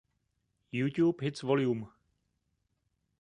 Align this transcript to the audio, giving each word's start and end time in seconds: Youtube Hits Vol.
Youtube 0.73 1.21
Hits 1.21 1.41
Vol. 1.43 1.87